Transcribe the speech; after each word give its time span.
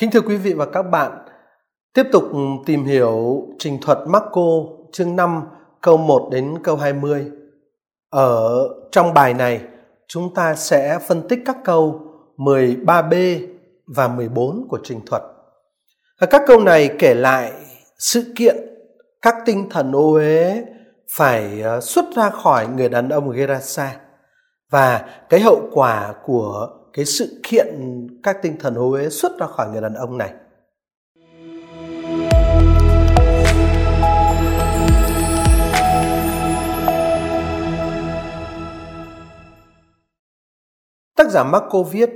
Kính 0.00 0.10
thưa 0.10 0.20
quý 0.20 0.36
vị 0.36 0.52
và 0.52 0.66
các 0.66 0.82
bạn, 0.82 1.18
tiếp 1.94 2.06
tục 2.12 2.24
tìm 2.66 2.84
hiểu 2.84 3.42
trình 3.58 3.78
thuật 3.82 3.98
Marco 4.06 4.42
chương 4.92 5.16
5 5.16 5.42
câu 5.80 5.96
1 5.96 6.28
đến 6.32 6.54
câu 6.62 6.76
20. 6.76 7.26
Ở 8.10 8.68
trong 8.92 9.14
bài 9.14 9.34
này, 9.34 9.60
chúng 10.08 10.34
ta 10.34 10.54
sẽ 10.54 10.98
phân 11.08 11.28
tích 11.28 11.38
các 11.46 11.56
câu 11.64 12.00
13b 12.36 13.46
và 13.96 14.08
14 14.08 14.66
của 14.68 14.78
trình 14.84 15.00
thuật. 15.06 15.22
Các 16.30 16.42
câu 16.46 16.60
này 16.60 16.90
kể 16.98 17.14
lại 17.14 17.52
sự 17.98 18.32
kiện 18.36 18.56
các 19.22 19.34
tinh 19.46 19.70
thần 19.70 19.92
ô 19.92 20.12
uế 20.12 20.64
phải 21.16 21.60
ờ, 21.62 21.80
xuất 21.80 22.04
ra 22.16 22.30
khỏi 22.30 22.68
người 22.68 22.88
đàn 22.88 23.08
ông 23.08 23.30
Gerasa 23.30 23.96
và 24.70 25.04
cái 25.28 25.40
hậu 25.40 25.68
quả 25.72 26.14
của 26.24 26.79
cái 26.92 27.04
sự 27.04 27.40
kiện 27.42 27.66
các 28.22 28.36
tinh 28.42 28.56
thần 28.60 28.74
ô 28.74 28.90
uế 28.90 29.08
xuất 29.08 29.38
ra 29.38 29.46
khỏi 29.46 29.68
người 29.68 29.80
đàn 29.80 29.94
ông 29.94 30.18
này. 30.18 30.32
Tác 41.16 41.30
giả 41.30 41.44
Marco 41.44 41.82
viết 41.82 42.10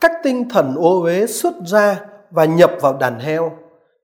các 0.00 0.12
tinh 0.22 0.48
thần 0.48 0.74
ô 0.76 1.02
uế 1.02 1.26
xuất 1.26 1.54
ra 1.66 2.00
và 2.30 2.44
nhập 2.44 2.70
vào 2.80 2.98
đàn 2.98 3.18
heo. 3.18 3.52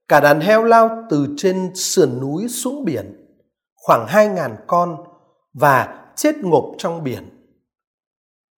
Cả 0.07 0.19
đàn 0.19 0.39
heo 0.39 0.63
lao 0.63 1.03
từ 1.09 1.27
trên 1.37 1.71
sườn 1.75 2.19
núi 2.21 2.47
xuống 2.47 2.85
biển, 2.85 3.25
khoảng 3.75 4.05
hai 4.07 4.27
ngàn 4.27 4.55
con 4.67 4.97
và 5.53 6.05
chết 6.15 6.35
ngộp 6.41 6.65
trong 6.77 7.03
biển. 7.03 7.36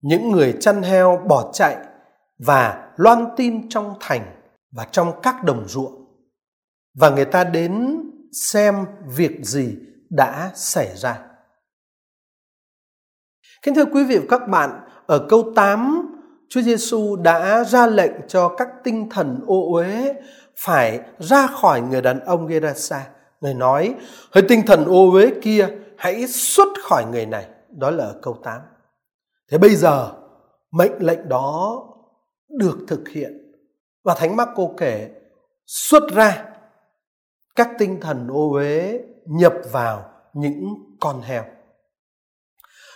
Những 0.00 0.30
người 0.30 0.56
chăn 0.60 0.82
heo 0.82 1.24
bỏ 1.28 1.50
chạy 1.52 1.76
và 2.38 2.90
loan 2.96 3.26
tin 3.36 3.68
trong 3.68 3.94
thành 4.00 4.34
và 4.70 4.84
trong 4.84 5.20
các 5.22 5.44
đồng 5.44 5.68
ruộng. 5.68 6.04
Và 6.94 7.10
người 7.10 7.24
ta 7.24 7.44
đến 7.44 8.02
xem 8.32 8.86
việc 9.06 9.38
gì 9.42 9.76
đã 10.10 10.50
xảy 10.54 10.96
ra. 10.96 11.18
Kính 13.62 13.74
thưa 13.74 13.84
quý 13.84 14.04
vị 14.04 14.18
và 14.18 14.24
các 14.28 14.48
bạn, 14.48 14.80
ở 15.06 15.26
câu 15.28 15.52
8 15.56 16.14
Chúa 16.48 16.60
Giêsu 16.60 17.16
đã 17.16 17.64
ra 17.64 17.86
lệnh 17.86 18.12
cho 18.28 18.48
các 18.48 18.68
tinh 18.84 19.08
thần 19.10 19.40
ô 19.46 19.72
uế 19.72 20.14
phải 20.56 21.00
ra 21.18 21.46
khỏi 21.46 21.80
người 21.80 22.02
đàn 22.02 22.20
ông 22.20 22.46
Gerasa. 22.46 23.06
Người 23.40 23.54
nói, 23.54 23.94
hỡi 24.32 24.44
tinh 24.48 24.62
thần 24.66 24.84
ô 24.84 25.10
uế 25.12 25.30
kia, 25.42 25.68
hãy 25.96 26.26
xuất 26.26 26.68
khỏi 26.82 27.04
người 27.12 27.26
này. 27.26 27.46
Đó 27.68 27.90
là 27.90 28.04
ở 28.04 28.18
câu 28.22 28.38
8. 28.44 28.60
Thế 29.50 29.58
bây 29.58 29.76
giờ, 29.76 30.12
mệnh 30.70 30.92
lệnh 30.98 31.28
đó 31.28 31.84
được 32.48 32.78
thực 32.88 33.08
hiện. 33.08 33.32
Và 34.04 34.14
Thánh 34.14 34.36
Marco 34.36 34.68
kể 34.76 35.10
xuất 35.66 36.02
ra 36.14 36.44
các 37.56 37.68
tinh 37.78 38.00
thần 38.00 38.28
ô 38.28 38.52
uế 38.52 39.00
nhập 39.24 39.52
vào 39.72 40.12
những 40.34 40.64
con 41.00 41.20
heo. 41.20 41.44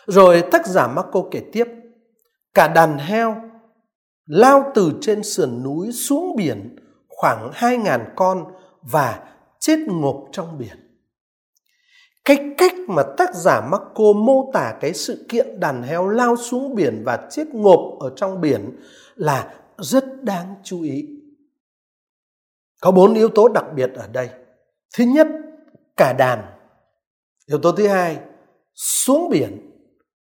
Rồi 0.07 0.45
tác 0.53 0.67
giả 0.67 0.89
Marco 0.89 1.23
kể 1.31 1.43
tiếp, 1.53 1.65
cả 2.55 2.69
đàn 2.69 2.99
heo 2.99 3.37
lao 4.27 4.73
từ 4.75 4.93
trên 5.01 5.23
sườn 5.23 5.63
núi 5.63 5.93
xuống 5.93 6.37
biển 6.37 6.77
khoảng 7.09 7.51
hai 7.55 7.77
ngàn 7.77 8.13
con 8.17 8.45
và 8.83 9.35
chết 9.61 9.79
ngộp 9.89 10.25
trong 10.33 10.59
biển. 10.59 10.92
Cái 12.25 12.55
cách 12.59 12.73
mà 12.89 13.03
tác 13.17 13.35
giả 13.35 13.61
Marco 13.61 14.13
mô 14.17 14.51
tả 14.53 14.79
cái 14.81 14.93
sự 14.93 15.27
kiện 15.29 15.61
đàn 15.61 15.83
heo 15.83 16.09
lao 16.09 16.37
xuống 16.37 16.75
biển 16.75 17.03
và 17.05 17.29
chết 17.31 17.49
ngộp 17.53 17.99
ở 18.01 18.13
trong 18.17 18.41
biển 18.41 18.77
là 19.15 19.55
rất 19.79 20.05
đáng 20.23 20.55
chú 20.65 20.83
ý. 20.83 21.09
Có 22.81 22.91
bốn 22.91 23.15
yếu 23.15 23.29
tố 23.29 23.49
đặc 23.49 23.65
biệt 23.75 23.91
ở 23.95 24.09
đây. 24.13 24.31
Thứ 24.97 25.05
nhất, 25.05 25.27
cả 25.97 26.13
đàn. 26.13 26.45
Yếu 27.47 27.59
tố 27.59 27.73
thứ 27.73 27.89
hai, 27.89 28.19
xuống 28.75 29.29
biển. 29.31 29.71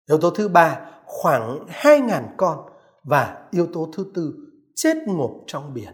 Yếu 0.08 0.18
tố 0.18 0.30
thứ 0.30 0.48
ba, 0.48 0.80
khoảng 1.04 1.66
hai 1.68 2.00
ngàn 2.00 2.34
con. 2.36 2.58
Và 3.02 3.46
yếu 3.50 3.66
tố 3.74 3.88
thứ 3.96 4.06
tư, 4.14 4.34
chết 4.74 4.96
ngộp 5.06 5.30
trong 5.46 5.74
biển. 5.74 5.92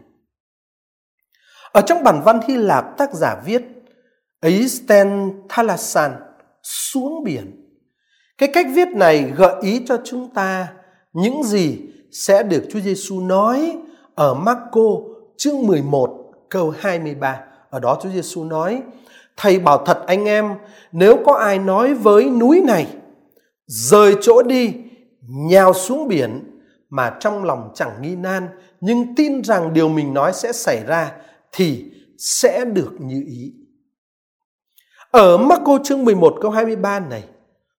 Ở 1.72 1.80
trong 1.80 2.04
bản 2.04 2.22
văn 2.24 2.40
Hy 2.48 2.56
Lạp 2.56 2.98
tác 2.98 3.14
giả 3.14 3.42
viết 3.44 3.62
Eisten 4.40 5.32
Thalasan 5.48 6.12
xuống 6.62 7.24
biển. 7.24 7.76
Cái 8.38 8.48
cách 8.54 8.66
viết 8.74 8.88
này 8.88 9.32
gợi 9.36 9.54
ý 9.62 9.82
cho 9.86 9.98
chúng 10.04 10.34
ta 10.34 10.68
những 11.12 11.42
gì 11.44 11.78
sẽ 12.10 12.42
được 12.42 12.62
Chúa 12.70 12.80
Giêsu 12.80 13.20
nói 13.20 13.76
ở 14.14 14.34
Marco 14.34 14.90
chương 15.36 15.66
11 15.66 16.32
câu 16.48 16.74
23. 16.78 17.40
Ở 17.70 17.80
đó 17.80 17.98
Chúa 18.02 18.08
Giêsu 18.08 18.44
nói: 18.44 18.82
Thầy 19.36 19.58
bảo 19.58 19.84
thật 19.86 20.02
anh 20.06 20.24
em, 20.24 20.54
nếu 20.92 21.16
có 21.26 21.34
ai 21.34 21.58
nói 21.58 21.94
với 21.94 22.30
núi 22.30 22.62
này 22.66 22.86
rời 23.66 24.16
chỗ 24.20 24.42
đi, 24.42 24.74
nhào 25.28 25.74
xuống 25.74 26.08
biển 26.08 26.60
mà 26.90 27.16
trong 27.20 27.44
lòng 27.44 27.70
chẳng 27.74 28.02
nghi 28.02 28.16
nan, 28.16 28.48
nhưng 28.80 29.14
tin 29.14 29.44
rằng 29.44 29.72
điều 29.72 29.88
mình 29.88 30.14
nói 30.14 30.32
sẽ 30.32 30.52
xảy 30.52 30.84
ra 30.86 31.12
thì 31.52 31.84
sẽ 32.18 32.64
được 32.64 32.92
như 32.98 33.24
ý. 33.26 33.52
Ở 35.10 35.36
Marco 35.36 35.78
chương 35.84 36.04
11 36.04 36.36
câu 36.40 36.50
23 36.50 37.00
này, 37.00 37.24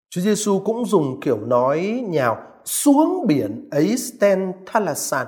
Chúa 0.10 0.22
Giêsu 0.22 0.60
cũng 0.60 0.86
dùng 0.86 1.20
kiểu 1.22 1.38
nói 1.38 2.04
nhào 2.08 2.38
xuống 2.66 3.28
biển 3.28 3.70
ấy 3.72 3.98
Sten 3.98 4.54
Thalasan. 4.66 5.28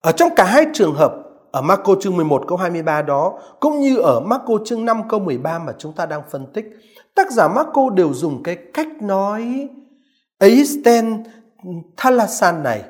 Ở 0.00 0.12
trong 0.12 0.30
cả 0.36 0.44
hai 0.44 0.66
trường 0.74 0.94
hợp, 0.94 1.12
ở 1.52 1.62
Marco 1.62 1.94
chương 2.00 2.16
11 2.16 2.44
câu 2.48 2.58
23 2.58 3.02
đó, 3.02 3.38
cũng 3.60 3.80
như 3.80 3.96
ở 3.96 4.20
Marco 4.20 4.54
chương 4.64 4.84
5 4.84 5.08
câu 5.08 5.20
13 5.20 5.58
mà 5.58 5.72
chúng 5.78 5.92
ta 5.92 6.06
đang 6.06 6.22
phân 6.30 6.46
tích, 6.52 6.66
tác 7.14 7.30
giả 7.32 7.48
Marco 7.48 7.90
đều 7.90 8.14
dùng 8.14 8.42
cái 8.42 8.56
cách 8.74 9.02
nói 9.02 9.68
ấy 10.38 10.64
Sten 10.66 11.24
Thalasan 11.96 12.62
này 12.62 12.82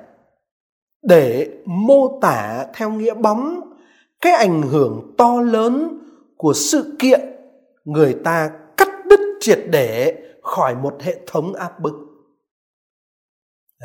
để 1.03 1.49
mô 1.65 2.19
tả 2.21 2.67
theo 2.75 2.91
nghĩa 2.91 3.15
bóng 3.15 3.61
cái 4.21 4.33
ảnh 4.33 4.63
hưởng 4.63 5.15
to 5.19 5.41
lớn 5.41 5.99
của 6.37 6.53
sự 6.53 6.97
kiện 6.99 7.21
người 7.85 8.17
ta 8.25 8.51
cắt 8.77 8.89
đứt 9.09 9.21
triệt 9.41 9.61
để 9.71 10.15
khỏi 10.43 10.75
một 10.75 10.97
hệ 11.01 11.17
thống 11.27 11.55
áp 11.55 11.81
bức. 11.81 11.95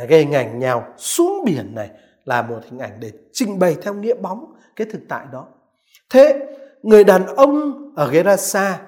Cái 0.10 0.20
hình 0.20 0.32
ảnh 0.32 0.60
nhào 0.60 0.94
xuống 0.98 1.46
biển 1.46 1.76
này 1.76 1.90
là 2.26 2.42
một 2.42 2.60
hình 2.64 2.80
ảnh 2.80 3.00
để 3.00 3.12
trình 3.34 3.60
bày 3.60 3.78
theo 3.82 3.94
nghĩa 3.94 4.16
bóng 4.16 4.54
cái 4.76 4.88
thực 4.92 5.02
tại 5.10 5.26
đó. 5.32 5.48
Thế 6.10 6.40
người 6.84 7.04
đàn 7.04 7.26
ông 7.36 7.74
ở 7.96 8.08
Gerasa 8.12 8.82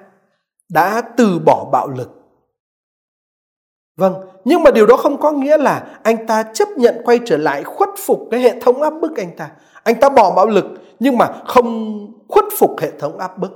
đã 0.68 1.02
từ 1.16 1.38
bỏ 1.38 1.68
bạo 1.72 1.88
lực. 1.88 2.10
Vâng, 3.96 4.14
nhưng 4.44 4.62
mà 4.62 4.70
điều 4.70 4.86
đó 4.86 4.96
không 4.96 5.20
có 5.20 5.30
nghĩa 5.30 5.58
là 5.58 6.00
anh 6.02 6.26
ta 6.26 6.42
chấp 6.42 6.68
nhận 6.76 7.02
quay 7.04 7.20
trở 7.24 7.36
lại 7.36 7.64
khuất 7.64 7.88
phục 8.06 8.28
cái 8.30 8.40
hệ 8.40 8.60
thống 8.60 8.82
áp 8.82 8.90
bức 8.90 9.16
anh 9.16 9.36
ta. 9.36 9.50
Anh 9.84 10.00
ta 10.00 10.08
bỏ 10.08 10.34
bạo 10.36 10.46
lực 10.46 10.64
nhưng 11.00 11.18
mà 11.18 11.28
không 11.46 11.98
khuất 12.28 12.44
phục 12.58 12.80
hệ 12.80 12.90
thống 12.98 13.18
áp 13.18 13.38
bức. 13.38 13.50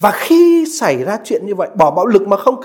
Và 0.00 0.10
khi 0.10 0.66
xảy 0.80 1.04
ra 1.04 1.18
chuyện 1.24 1.46
như 1.46 1.54
vậy 1.54 1.68
bỏ 1.74 1.90
bạo 1.90 2.06
lực 2.06 2.28
mà 2.28 2.36
không 2.36 2.60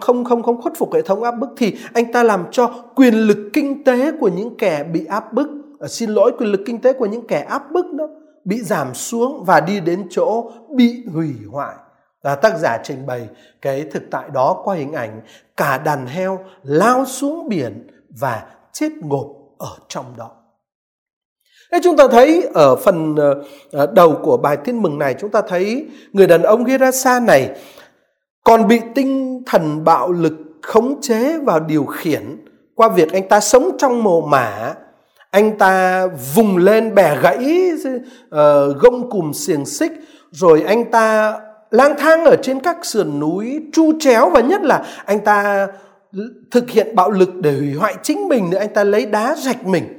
không 0.00 0.24
không 0.24 0.42
không 0.42 0.62
khuất 0.62 0.72
phục 0.78 0.94
hệ 0.94 1.02
thống 1.02 1.22
áp 1.22 1.30
bức 1.30 1.48
thì 1.56 1.76
anh 1.94 2.12
ta 2.12 2.22
làm 2.22 2.44
cho 2.50 2.70
quyền 2.96 3.14
lực 3.14 3.38
kinh 3.52 3.84
tế 3.84 4.12
của 4.20 4.28
những 4.28 4.56
kẻ 4.56 4.84
bị 4.84 5.04
áp 5.04 5.32
bức 5.32 5.48
à, 5.80 5.88
xin 5.88 6.10
lỗi 6.10 6.32
quyền 6.38 6.52
lực 6.52 6.60
kinh 6.66 6.80
tế 6.80 6.92
của 6.92 7.06
những 7.06 7.26
kẻ 7.26 7.40
áp 7.40 7.72
bức 7.72 7.86
đó 7.92 8.08
bị 8.44 8.62
giảm 8.62 8.94
xuống 8.94 9.44
và 9.44 9.60
đi 9.60 9.80
đến 9.80 10.06
chỗ 10.10 10.50
bị 10.70 11.04
hủy 11.12 11.34
hoại. 11.50 11.74
Và 12.22 12.34
tác 12.34 12.58
giả 12.58 12.78
trình 12.84 13.06
bày 13.06 13.28
cái 13.62 13.84
thực 13.92 14.02
tại 14.10 14.28
đó 14.32 14.60
qua 14.64 14.76
hình 14.76 14.92
ảnh 14.92 15.20
cả 15.56 15.78
đàn 15.78 16.06
heo 16.06 16.38
lao 16.62 17.04
xuống 17.04 17.48
biển 17.48 17.86
và 18.20 18.42
chết 18.72 18.88
ngộp 19.00 19.26
ở 19.58 19.76
trong 19.88 20.04
đó. 20.16 20.30
Thế 21.72 21.78
chúng 21.82 21.96
ta 21.96 22.08
thấy 22.08 22.48
ở 22.54 22.76
phần 22.76 23.16
ờ, 23.16 23.42
ờ, 23.72 23.86
đầu 23.94 24.18
của 24.22 24.36
bài 24.36 24.56
tin 24.64 24.82
mừng 24.82 24.98
này 24.98 25.14
chúng 25.20 25.30
ta 25.30 25.42
thấy 25.48 25.86
người 26.12 26.26
đàn 26.26 26.42
ông 26.42 26.64
Gerasa 26.64 27.20
này 27.20 27.50
còn 28.44 28.68
bị 28.68 28.80
tinh 28.94 29.42
thần 29.46 29.84
bạo 29.84 30.12
lực 30.12 30.32
khống 30.62 31.00
chế 31.00 31.38
và 31.38 31.58
điều 31.58 31.84
khiển 31.84 32.22
qua 32.74 32.88
việc 32.88 33.12
anh 33.12 33.28
ta 33.28 33.40
sống 33.40 33.76
trong 33.78 34.02
mồ 34.02 34.20
mả. 34.20 34.74
Anh 35.30 35.58
ta 35.58 36.06
vùng 36.34 36.56
lên 36.56 36.94
bẻ 36.94 37.16
gãy 37.22 37.70
uh, 37.74 38.76
gông 38.76 39.10
cùm 39.10 39.32
xiềng 39.32 39.66
xích 39.66 39.92
rồi 40.30 40.62
anh 40.66 40.90
ta 40.90 41.38
lang 41.70 41.94
thang 41.98 42.24
ở 42.24 42.36
trên 42.42 42.60
các 42.60 42.84
sườn 42.84 43.20
núi 43.20 43.60
chu 43.72 43.92
chéo 44.00 44.30
và 44.30 44.40
nhất 44.40 44.62
là 44.62 44.84
anh 45.04 45.20
ta 45.20 45.66
thực 46.50 46.70
hiện 46.70 46.94
bạo 46.94 47.10
lực 47.10 47.34
để 47.34 47.52
hủy 47.52 47.72
hoại 47.72 47.94
chính 48.02 48.28
mình 48.28 48.50
nữa 48.50 48.58
anh 48.58 48.74
ta 48.74 48.84
lấy 48.84 49.06
đá 49.06 49.34
rạch 49.38 49.66
mình 49.66 49.97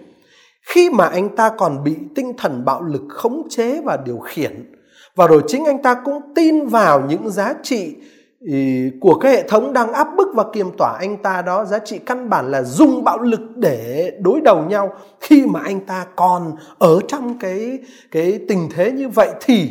khi 0.69 0.89
mà 0.89 1.05
anh 1.05 1.35
ta 1.35 1.49
còn 1.57 1.83
bị 1.83 1.95
tinh 2.15 2.33
thần 2.37 2.65
bạo 2.65 2.81
lực 2.81 3.01
khống 3.09 3.47
chế 3.49 3.81
và 3.81 3.97
điều 4.05 4.17
khiển, 4.17 4.73
và 5.15 5.27
rồi 5.27 5.43
chính 5.47 5.65
anh 5.65 5.81
ta 5.81 6.01
cũng 6.05 6.21
tin 6.35 6.65
vào 6.65 7.01
những 7.09 7.29
giá 7.29 7.53
trị 7.63 7.95
ừ, 8.39 8.57
của 9.01 9.19
cái 9.19 9.31
hệ 9.31 9.47
thống 9.47 9.73
đang 9.73 9.93
áp 9.93 10.07
bức 10.17 10.27
và 10.35 10.43
kiềm 10.53 10.71
tỏa 10.77 10.97
anh 10.99 11.17
ta 11.23 11.41
đó, 11.41 11.65
giá 11.65 11.79
trị 11.79 11.99
căn 12.05 12.29
bản 12.29 12.51
là 12.51 12.63
dùng 12.63 13.03
bạo 13.03 13.19
lực 13.19 13.39
để 13.55 14.11
đối 14.21 14.41
đầu 14.41 14.65
nhau. 14.65 14.93
Khi 15.19 15.45
mà 15.47 15.59
anh 15.59 15.85
ta 15.85 16.05
còn 16.15 16.55
ở 16.77 16.99
trong 17.07 17.39
cái 17.39 17.79
cái 18.11 18.39
tình 18.47 18.69
thế 18.75 18.91
như 18.91 19.09
vậy 19.09 19.29
thì 19.41 19.69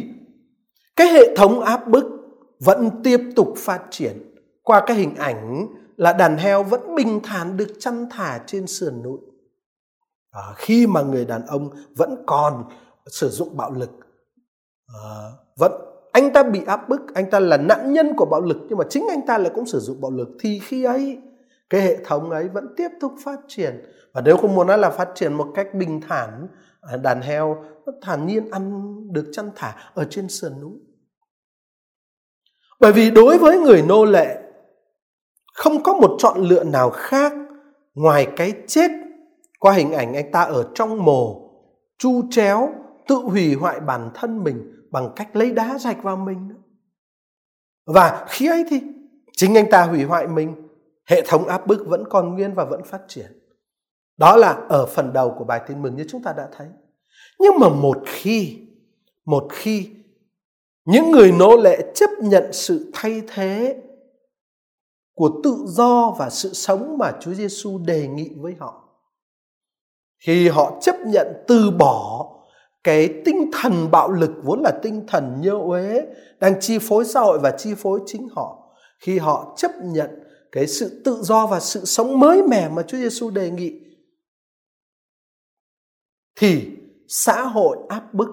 cái 0.96 1.06
hệ 1.06 1.36
thống 1.36 1.60
áp 1.60 1.88
bức 1.88 2.04
vẫn 2.64 2.90
tiếp 3.04 3.20
tục 3.36 3.54
phát 3.56 3.80
triển. 3.90 4.34
Qua 4.62 4.82
cái 4.86 4.96
hình 4.96 5.14
ảnh 5.14 5.66
là 5.96 6.12
đàn 6.12 6.36
heo 6.36 6.62
vẫn 6.62 6.94
bình 6.94 7.20
thản 7.22 7.56
được 7.56 7.68
chăn 7.78 8.06
thả 8.10 8.40
trên 8.46 8.66
sườn 8.66 9.02
núi 9.02 9.18
à, 10.30 10.42
khi 10.56 10.86
mà 10.86 11.02
người 11.02 11.24
đàn 11.24 11.46
ông 11.46 11.70
vẫn 11.96 12.22
còn 12.26 12.64
sử 13.06 13.28
dụng 13.28 13.56
bạo 13.56 13.72
lực 13.72 13.90
à, 14.86 15.02
vẫn 15.56 15.72
anh 16.12 16.32
ta 16.32 16.42
bị 16.42 16.60
áp 16.66 16.88
bức 16.88 17.14
anh 17.14 17.30
ta 17.30 17.40
là 17.40 17.56
nạn 17.56 17.92
nhân 17.92 18.12
của 18.16 18.26
bạo 18.26 18.40
lực 18.40 18.56
nhưng 18.68 18.78
mà 18.78 18.84
chính 18.90 19.06
anh 19.10 19.26
ta 19.26 19.38
lại 19.38 19.52
cũng 19.54 19.66
sử 19.66 19.78
dụng 19.78 20.00
bạo 20.00 20.10
lực 20.10 20.28
thì 20.40 20.58
khi 20.58 20.84
ấy 20.84 21.18
cái 21.70 21.80
hệ 21.80 21.96
thống 22.04 22.30
ấy 22.30 22.48
vẫn 22.48 22.74
tiếp 22.76 22.88
tục 23.00 23.12
phát 23.24 23.40
triển. 23.48 23.92
Và 24.12 24.20
nếu 24.20 24.36
không 24.36 24.54
muốn 24.54 24.66
nói 24.66 24.78
là 24.78 24.90
phát 24.90 25.08
triển 25.14 25.32
một 25.32 25.52
cách 25.54 25.74
bình 25.74 26.00
thản 26.08 26.48
à, 26.80 26.96
đàn 26.96 27.20
heo 27.20 27.64
nó 27.86 27.92
thản 28.02 28.26
nhiên 28.26 28.50
ăn 28.50 28.94
được 29.12 29.30
chăn 29.32 29.50
thả 29.56 29.76
ở 29.94 30.06
trên 30.10 30.28
sườn 30.28 30.60
núi. 30.60 30.78
Bởi 32.80 32.92
vì 32.92 33.10
đối 33.10 33.38
với 33.38 33.58
người 33.58 33.82
nô 33.82 34.04
lệ 34.04 34.42
không 35.54 35.82
có 35.82 35.94
một 35.94 36.16
chọn 36.18 36.40
lựa 36.40 36.64
nào 36.64 36.90
khác 36.90 37.32
ngoài 37.94 38.28
cái 38.36 38.52
chết 38.66 38.90
qua 39.58 39.72
hình 39.72 39.92
ảnh 39.92 40.14
anh 40.14 40.32
ta 40.32 40.42
ở 40.42 40.68
trong 40.74 41.04
mồ, 41.04 41.50
chu 41.98 42.22
chéo, 42.30 42.68
tự 43.08 43.14
hủy 43.14 43.54
hoại 43.54 43.80
bản 43.80 44.10
thân 44.14 44.44
mình 44.44 44.86
bằng 44.90 45.12
cách 45.16 45.36
lấy 45.36 45.52
đá 45.52 45.78
rạch 45.78 46.02
vào 46.02 46.16
mình 46.16 46.48
và 47.86 48.26
khi 48.28 48.48
ấy 48.48 48.64
thì 48.70 48.80
chính 49.32 49.54
anh 49.54 49.70
ta 49.70 49.84
hủy 49.84 50.04
hoại 50.04 50.26
mình, 50.26 50.68
hệ 51.06 51.22
thống 51.26 51.46
áp 51.46 51.66
bức 51.66 51.86
vẫn 51.86 52.04
còn 52.10 52.34
nguyên 52.34 52.54
và 52.54 52.64
vẫn 52.64 52.84
phát 52.84 53.00
triển 53.08 53.38
đó 54.16 54.36
là 54.36 54.52
ở 54.68 54.86
phần 54.86 55.12
đầu 55.12 55.34
của 55.38 55.44
bài 55.44 55.60
tin 55.68 55.82
mừng 55.82 55.96
như 55.96 56.04
chúng 56.08 56.22
ta 56.22 56.32
đã 56.32 56.48
thấy 56.56 56.66
nhưng 57.38 57.58
mà 57.60 57.68
một 57.68 57.98
khi 58.06 58.58
một 59.24 59.46
khi 59.50 59.90
những 60.84 61.10
người 61.10 61.32
nô 61.32 61.56
lệ 61.56 61.92
chấp 61.94 62.10
nhận 62.22 62.52
sự 62.52 62.90
thay 62.94 63.22
thế 63.34 63.82
của 65.14 65.40
tự 65.44 65.64
do 65.66 66.14
và 66.18 66.30
sự 66.30 66.52
sống 66.52 66.98
mà 66.98 67.12
Chúa 67.20 67.34
Giêsu 67.34 67.78
đề 67.78 68.08
nghị 68.08 68.30
với 68.36 68.54
họ. 68.58 68.87
Khi 70.18 70.48
họ 70.48 70.78
chấp 70.80 70.96
nhận 71.06 71.26
từ 71.48 71.70
bỏ 71.70 72.24
cái 72.84 73.22
tinh 73.24 73.50
thần 73.52 73.90
bạo 73.90 74.10
lực 74.10 74.30
vốn 74.42 74.62
là 74.62 74.78
tinh 74.82 75.06
thần 75.08 75.40
nhơ 75.40 75.52
uế 75.52 76.06
đang 76.40 76.60
chi 76.60 76.78
phối 76.78 77.04
xã 77.04 77.20
hội 77.20 77.38
và 77.38 77.50
chi 77.58 77.74
phối 77.74 78.00
chính 78.06 78.28
họ, 78.36 78.74
khi 79.00 79.18
họ 79.18 79.54
chấp 79.56 79.70
nhận 79.82 80.10
cái 80.52 80.66
sự 80.66 81.02
tự 81.04 81.18
do 81.22 81.46
và 81.46 81.60
sự 81.60 81.84
sống 81.84 82.20
mới 82.20 82.42
mẻ 82.42 82.68
mà 82.68 82.82
Chúa 82.82 82.98
Giêsu 82.98 83.30
đề 83.30 83.50
nghị, 83.50 83.80
thì 86.36 86.70
xã 87.08 87.42
hội 87.42 87.76
áp 87.88 88.14
bức, 88.14 88.28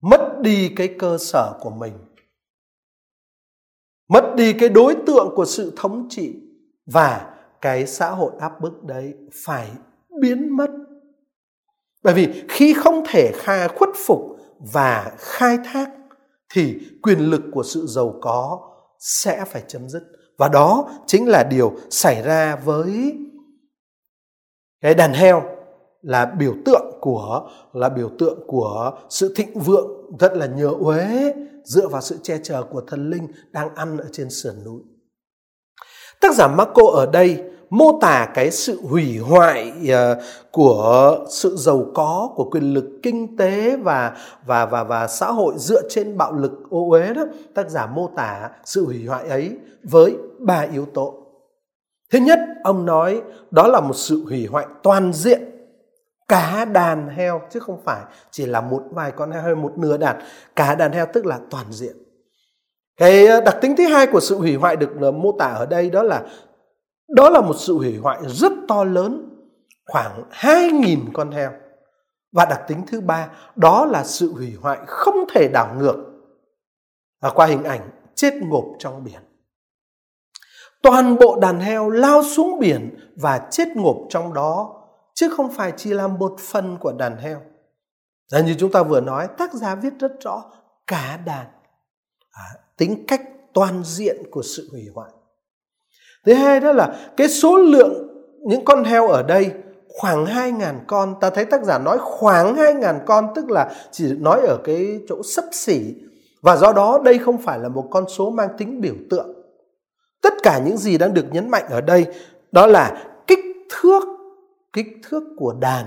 mất 0.00 0.40
đi 0.40 0.72
cái 0.76 0.94
cơ 0.98 1.18
sở 1.18 1.58
của 1.60 1.70
mình, 1.70 1.92
mất 4.08 4.34
đi 4.36 4.52
cái 4.52 4.68
đối 4.68 4.96
tượng 5.06 5.32
của 5.36 5.44
sự 5.44 5.72
thống 5.76 6.06
trị 6.10 6.34
và 6.86 7.36
cái 7.60 7.86
xã 7.86 8.10
hội 8.10 8.32
áp 8.40 8.60
bức 8.60 8.84
đấy 8.84 9.14
phải 9.44 9.70
biến 10.20 10.56
mất 10.56 10.70
bởi 12.02 12.14
vì 12.14 12.42
khi 12.48 12.74
không 12.74 13.04
thể 13.08 13.32
khai 13.34 13.68
khuất 13.68 13.90
phục 14.06 14.20
và 14.72 15.12
khai 15.18 15.58
thác, 15.64 15.90
thì 16.54 16.78
quyền 17.02 17.18
lực 17.18 17.42
của 17.52 17.62
sự 17.62 17.86
giàu 17.86 18.14
có 18.20 18.58
sẽ 18.98 19.44
phải 19.44 19.62
chấm 19.68 19.88
dứt 19.88 20.02
và 20.38 20.48
đó 20.48 20.90
chính 21.06 21.28
là 21.28 21.44
điều 21.50 21.72
xảy 21.90 22.22
ra 22.22 22.56
với 22.56 23.18
cái 24.80 24.94
đàn 24.94 25.12
heo 25.12 25.42
là 26.02 26.26
biểu 26.26 26.54
tượng 26.64 26.98
của, 27.00 27.50
là 27.72 27.88
biểu 27.88 28.10
tượng 28.18 28.38
của 28.46 28.98
sự 29.10 29.34
thịnh 29.36 29.60
vượng 29.60 30.16
rất 30.18 30.32
là 30.34 30.46
nhờ 30.46 30.68
uế 30.80 31.34
dựa 31.64 31.88
vào 31.88 32.00
sự 32.00 32.18
che 32.22 32.38
chở 32.42 32.62
của 32.62 32.80
thần 32.86 33.10
linh 33.10 33.28
đang 33.50 33.74
ăn 33.74 33.98
ở 33.98 34.08
trên 34.12 34.30
sườn 34.30 34.54
núi. 34.64 34.80
Tác 36.20 36.34
giả 36.34 36.48
Marco 36.48 36.82
ở 36.92 37.06
đây 37.12 37.42
mô 37.70 37.98
tả 38.00 38.28
cái 38.34 38.50
sự 38.50 38.80
hủy 38.88 39.18
hoại 39.18 39.72
ờ, 39.92 40.22
của 40.50 41.18
sự 41.30 41.56
giàu 41.56 41.86
có, 41.94 42.30
của 42.34 42.50
quyền 42.50 42.74
lực 42.74 42.84
kinh 43.02 43.36
tế 43.36 43.76
và 43.76 44.16
và 44.46 44.66
và 44.66 44.84
và 44.84 45.06
xã 45.06 45.26
hội 45.26 45.54
dựa 45.56 45.88
trên 45.88 46.18
bạo 46.18 46.32
lực 46.32 46.52
ô 46.70 46.90
uế 46.90 47.14
đó, 47.14 47.24
tác 47.54 47.70
giả 47.70 47.86
mô 47.86 48.10
tả 48.16 48.50
sự 48.64 48.86
hủy 48.86 49.06
hoại 49.06 49.28
ấy 49.28 49.56
với 49.82 50.16
ba 50.38 50.66
yếu 50.72 50.86
tố. 50.94 51.14
Thứ 52.12 52.18
nhất, 52.18 52.38
ông 52.64 52.86
nói 52.86 53.22
đó 53.50 53.66
là 53.66 53.80
một 53.80 53.94
sự 53.94 54.24
hủy 54.24 54.46
hoại 54.46 54.66
toàn 54.82 55.12
diện 55.12 55.42
cả 56.28 56.64
đàn 56.64 57.08
heo, 57.08 57.40
chứ 57.50 57.60
không 57.60 57.80
phải 57.84 58.00
chỉ 58.30 58.46
là 58.46 58.60
một 58.60 58.82
vài 58.90 59.10
con 59.10 59.30
heo 59.30 59.42
hay 59.42 59.54
một 59.54 59.78
nửa 59.78 59.96
đàn. 59.96 60.20
Cả 60.56 60.74
đàn 60.74 60.92
heo 60.92 61.06
tức 61.12 61.26
là 61.26 61.38
toàn 61.50 61.66
diện. 61.70 61.96
Cái 62.96 63.26
ờ, 63.26 63.40
đặc 63.40 63.56
tính 63.60 63.76
thứ 63.76 63.84
hai 63.84 64.06
của 64.06 64.20
sự 64.20 64.38
hủy 64.38 64.54
hoại 64.54 64.76
được 64.76 64.90
ờ, 65.00 65.10
mô 65.10 65.32
tả 65.38 65.46
ở 65.46 65.66
đây 65.66 65.90
đó 65.90 66.02
là 66.02 66.22
đó 67.10 67.30
là 67.30 67.40
một 67.40 67.54
sự 67.58 67.74
hủy 67.74 67.96
hoại 67.96 68.18
rất 68.26 68.52
to 68.68 68.84
lớn, 68.84 69.36
khoảng 69.86 70.22
2.000 70.30 70.98
con 71.12 71.30
heo. 71.30 71.52
Và 72.32 72.44
đặc 72.44 72.60
tính 72.68 72.82
thứ 72.86 73.00
ba, 73.00 73.30
đó 73.56 73.84
là 73.84 74.04
sự 74.04 74.32
hủy 74.32 74.56
hoại 74.60 74.78
không 74.86 75.14
thể 75.34 75.48
đảo 75.48 75.74
ngược. 75.78 75.96
Và 77.20 77.30
qua 77.30 77.46
hình 77.46 77.64
ảnh 77.64 77.90
chết 78.14 78.34
ngộp 78.34 78.64
trong 78.78 79.04
biển. 79.04 79.20
Toàn 80.82 81.16
bộ 81.16 81.38
đàn 81.40 81.60
heo 81.60 81.90
lao 81.90 82.22
xuống 82.22 82.58
biển 82.58 83.10
và 83.16 83.48
chết 83.50 83.68
ngộp 83.74 83.96
trong 84.08 84.34
đó, 84.34 84.82
chứ 85.14 85.28
không 85.36 85.52
phải 85.52 85.72
chỉ 85.76 85.92
là 85.92 86.08
một 86.08 86.36
phần 86.40 86.76
của 86.80 86.92
đàn 86.92 87.16
heo. 87.16 87.40
Và 88.32 88.40
như 88.40 88.54
chúng 88.58 88.72
ta 88.72 88.82
vừa 88.82 89.00
nói, 89.00 89.28
tác 89.38 89.54
giả 89.54 89.74
viết 89.74 89.92
rất 89.98 90.12
rõ 90.20 90.44
cả 90.86 91.18
đàn. 91.26 91.46
À, 92.30 92.44
tính 92.76 93.04
cách 93.08 93.22
toàn 93.54 93.82
diện 93.84 94.16
của 94.30 94.42
sự 94.42 94.68
hủy 94.72 94.88
hoại. 94.94 95.10
Thứ 96.26 96.34
hai 96.34 96.60
đó 96.60 96.72
là 96.72 96.96
cái 97.16 97.28
số 97.28 97.56
lượng 97.56 98.08
những 98.46 98.64
con 98.64 98.84
heo 98.84 99.08
ở 99.08 99.22
đây 99.22 99.50
khoảng 99.88 100.24
2.000 100.24 100.74
con. 100.86 101.14
Ta 101.20 101.30
thấy 101.30 101.44
tác 101.44 101.62
giả 101.62 101.78
nói 101.78 101.98
khoảng 102.00 102.56
2.000 102.56 102.98
con 103.06 103.26
tức 103.34 103.50
là 103.50 103.74
chỉ 103.90 104.12
nói 104.18 104.40
ở 104.40 104.58
cái 104.64 105.00
chỗ 105.08 105.22
sấp 105.22 105.44
xỉ. 105.52 105.94
Và 106.42 106.56
do 106.56 106.72
đó 106.72 107.00
đây 107.04 107.18
không 107.18 107.38
phải 107.38 107.58
là 107.58 107.68
một 107.68 107.84
con 107.90 108.08
số 108.08 108.30
mang 108.30 108.48
tính 108.58 108.80
biểu 108.80 108.94
tượng. 109.10 109.28
Tất 110.22 110.34
cả 110.42 110.60
những 110.64 110.76
gì 110.76 110.98
đang 110.98 111.14
được 111.14 111.24
nhấn 111.32 111.50
mạnh 111.50 111.64
ở 111.70 111.80
đây 111.80 112.06
đó 112.52 112.66
là 112.66 113.04
kích 113.26 113.44
thước, 113.70 114.02
kích 114.72 114.86
thước 115.08 115.22
của 115.36 115.54
đàn, 115.60 115.86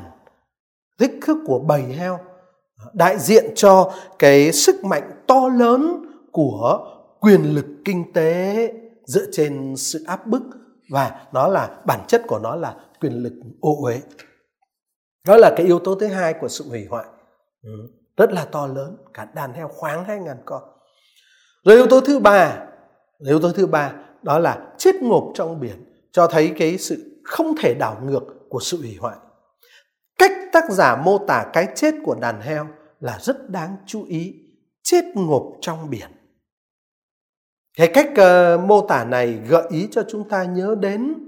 kích 0.98 1.12
thước 1.22 1.38
của 1.46 1.60
bầy 1.60 1.82
heo 1.82 2.20
đại 2.94 3.20
diện 3.20 3.46
cho 3.56 3.92
cái 4.20 4.52
sức 4.52 4.86
mạnh 4.86 5.12
to 5.28 5.50
lớn 5.58 6.06
của 6.32 6.80
quyền 7.20 7.56
lực 7.56 7.66
kinh 7.86 8.14
tế 8.14 8.70
dựa 9.06 9.26
trên 9.32 9.76
sự 9.78 10.04
áp 10.08 10.28
bức 10.28 10.44
và 10.90 11.28
nó 11.34 11.48
là, 11.48 11.82
bản 11.86 12.00
chất 12.08 12.22
của 12.28 12.40
nó 12.40 12.56
là 12.56 12.76
quyền 13.02 13.14
lực 13.24 13.34
ô 13.62 13.84
uế. 13.84 14.02
Đó 15.28 15.38
là 15.38 15.54
cái 15.58 15.66
yếu 15.66 15.80
tố 15.80 15.96
thứ 15.96 16.08
hai 16.08 16.34
của 16.34 16.48
sự 16.48 16.70
hủy 16.70 16.86
hoại. 16.90 17.06
Ừ. 17.64 17.70
rất 18.18 18.32
là 18.32 18.46
to 18.46 18.68
lớn, 18.68 18.98
cả 19.14 19.28
đàn 19.36 19.54
heo 19.54 19.68
khoáng 19.68 20.04
hai 20.06 20.20
ngàn 20.20 20.38
con. 20.46 20.64
Rồi 21.66 21.76
yếu 21.76 21.88
tố 21.88 22.02
thứ 22.02 22.20
ba, 22.20 22.68
yếu 23.28 23.40
tố 23.40 23.52
thứ 23.52 23.68
ba, 23.68 23.94
đó 24.22 24.40
là 24.40 24.74
chết 24.78 24.96
ngộp 24.96 25.24
trong 25.36 25.60
biển, 25.60 26.08
cho 26.12 26.28
thấy 26.28 26.54
cái 26.58 26.78
sự 26.78 27.22
không 27.24 27.56
thể 27.62 27.74
đảo 27.74 28.02
ngược 28.04 28.24
của 28.50 28.60
sự 28.60 28.78
hủy 28.78 28.98
hoại. 29.00 29.16
Cách 30.20 30.32
tác 30.54 30.72
giả 30.72 30.96
mô 30.96 31.18
tả 31.18 31.46
cái 31.54 31.68
chết 31.76 31.94
của 32.04 32.16
đàn 32.16 32.42
heo 32.42 32.68
là 33.00 33.20
rất 33.22 33.50
đáng 33.50 33.76
chú 33.86 34.06
ý, 34.06 34.34
chết 34.84 35.06
ngộp 35.16 35.44
trong 35.62 35.90
biển 35.90 36.10
cái 37.78 37.88
cách 37.94 38.10
uh, 38.12 38.60
mô 38.60 38.82
tả 38.82 39.04
này 39.04 39.40
gợi 39.48 39.64
ý 39.70 39.88
cho 39.92 40.04
chúng 40.10 40.30
ta 40.30 40.44
nhớ 40.44 40.76
đến 40.80 41.28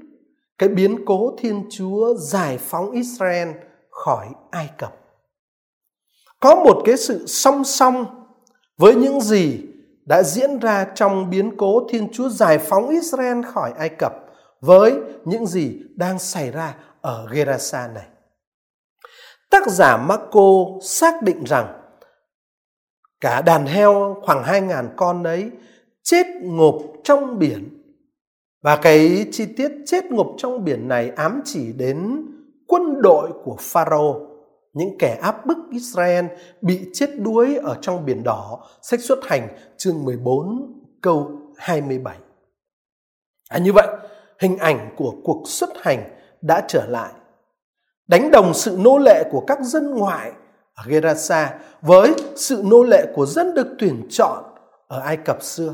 cái 0.57 0.69
biến 0.69 1.05
cố 1.05 1.35
Thiên 1.37 1.65
Chúa 1.69 2.13
giải 2.13 2.57
phóng 2.57 2.91
Israel 2.91 3.49
khỏi 3.89 4.27
Ai 4.51 4.69
Cập. 4.77 4.95
Có 6.39 6.55
một 6.55 6.81
cái 6.85 6.97
sự 6.97 7.27
song 7.27 7.63
song 7.63 8.05
với 8.77 8.95
những 8.95 9.21
gì 9.21 9.61
đã 10.05 10.23
diễn 10.23 10.59
ra 10.59 10.87
trong 10.95 11.29
biến 11.29 11.57
cố 11.57 11.87
Thiên 11.89 12.09
Chúa 12.13 12.29
giải 12.29 12.57
phóng 12.57 12.89
Israel 12.89 13.41
khỏi 13.53 13.73
Ai 13.77 13.89
Cập 13.89 14.13
với 14.61 14.93
những 15.25 15.45
gì 15.45 15.79
đang 15.95 16.19
xảy 16.19 16.51
ra 16.51 16.75
ở 17.01 17.27
Gerasa 17.31 17.87
này. 17.87 18.05
Tác 19.49 19.67
giả 19.67 19.97
Marco 19.97 20.65
xác 20.81 21.21
định 21.21 21.43
rằng 21.43 21.81
cả 23.21 23.41
đàn 23.41 23.65
heo 23.65 24.17
khoảng 24.21 24.43
2.000 24.43 24.87
con 24.95 25.23
đấy 25.23 25.51
chết 26.05 26.27
ngộp 26.41 26.75
trong 27.03 27.39
biển. 27.39 27.69
Và 28.61 28.75
cái 28.75 29.25
chi 29.31 29.45
tiết 29.57 29.71
chết 29.85 30.05
ngộp 30.05 30.27
trong 30.37 30.63
biển 30.63 30.87
này 30.87 31.09
ám 31.09 31.41
chỉ 31.45 31.73
đến 31.73 32.25
quân 32.67 33.01
đội 33.01 33.31
của 33.43 33.55
Pharaoh, 33.59 34.15
những 34.73 34.97
kẻ 34.99 35.19
áp 35.21 35.45
bức 35.45 35.57
Israel 35.71 36.25
bị 36.61 36.89
chết 36.93 37.09
đuối 37.17 37.55
ở 37.55 37.77
trong 37.81 38.05
biển 38.05 38.23
đỏ, 38.23 38.67
sách 38.81 38.99
xuất 38.99 39.19
hành 39.23 39.47
chương 39.77 40.03
14 40.05 40.73
câu 41.01 41.31
27. 41.57 42.17
À, 43.49 43.57
như 43.57 43.73
vậy, 43.73 43.87
hình 44.39 44.57
ảnh 44.57 44.95
của 44.97 45.13
cuộc 45.23 45.43
xuất 45.45 45.69
hành 45.81 46.03
đã 46.41 46.65
trở 46.67 46.85
lại. 46.87 47.11
Đánh 48.07 48.31
đồng 48.31 48.53
sự 48.53 48.77
nô 48.79 48.97
lệ 48.97 49.23
của 49.31 49.43
các 49.47 49.59
dân 49.61 49.91
ngoại 49.91 50.31
ở 50.73 50.83
Gerasa 50.87 51.59
với 51.81 52.13
sự 52.35 52.63
nô 52.65 52.83
lệ 52.83 53.05
của 53.15 53.25
dân 53.25 53.53
được 53.53 53.67
tuyển 53.79 54.07
chọn 54.09 54.43
ở 54.87 54.99
Ai 54.99 55.17
Cập 55.17 55.43
xưa. 55.43 55.73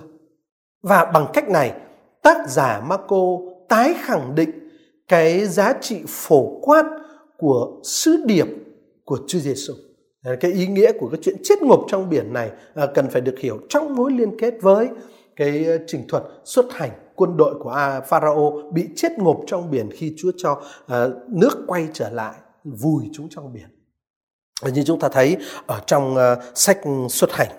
Và 0.81 1.05
bằng 1.05 1.27
cách 1.33 1.49
này, 1.49 1.73
tác 2.21 2.49
giả 2.49 2.81
Marco 2.87 3.37
tái 3.69 3.93
khẳng 4.01 4.35
định 4.35 4.49
cái 5.07 5.45
giá 5.45 5.73
trị 5.81 6.01
phổ 6.07 6.59
quát 6.61 6.85
của 7.37 7.79
sứ 7.83 8.23
điệp 8.25 8.47
của 9.05 9.17
Chúa 9.27 9.39
Giêsu. 9.39 9.73
Cái 10.39 10.51
ý 10.51 10.67
nghĩa 10.67 10.91
của 10.99 11.09
cái 11.09 11.19
chuyện 11.23 11.35
chết 11.43 11.61
ngục 11.61 11.79
trong 11.87 12.09
biển 12.09 12.33
này 12.33 12.51
à, 12.75 12.85
cần 12.93 13.09
phải 13.09 13.21
được 13.21 13.39
hiểu 13.39 13.59
trong 13.69 13.95
mối 13.95 14.11
liên 14.11 14.39
kết 14.39 14.53
với 14.61 14.89
cái 15.35 15.65
ờ, 15.65 15.77
trình 15.87 16.07
thuật 16.07 16.23
xuất 16.43 16.65
hành 16.71 16.91
quân 17.15 17.37
đội 17.37 17.55
của 17.59 18.01
Pharaoh 18.07 18.73
bị 18.73 18.87
chết 18.95 19.11
ngục 19.17 19.43
trong 19.47 19.71
biển 19.71 19.89
khi 19.93 20.13
Chúa 20.17 20.31
cho 20.37 20.61
ờ, 20.87 21.19
nước 21.27 21.63
quay 21.67 21.87
trở 21.93 22.09
lại 22.09 22.35
vùi 22.63 23.09
chúng 23.13 23.27
trong 23.29 23.53
biển. 23.53 23.67
Như 24.73 24.83
chúng 24.85 24.99
ta 24.99 25.09
thấy 25.09 25.37
ở 25.67 25.81
trong 25.87 26.15
ờ, 26.15 26.41
sách 26.55 26.79
xuất 27.09 27.31
hành. 27.31 27.51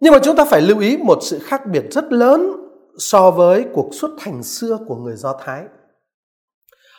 Nhưng 0.00 0.12
mà 0.12 0.18
chúng 0.22 0.36
ta 0.36 0.44
phải 0.44 0.60
lưu 0.60 0.78
ý 0.78 0.96
một 0.96 1.18
sự 1.22 1.38
khác 1.38 1.66
biệt 1.66 1.84
rất 1.90 2.12
lớn 2.12 2.52
so 2.98 3.30
với 3.30 3.64
cuộc 3.72 3.94
xuất 3.94 4.10
hành 4.20 4.42
xưa 4.42 4.78
của 4.86 4.96
người 4.96 5.16
Do 5.16 5.36
Thái. 5.44 5.64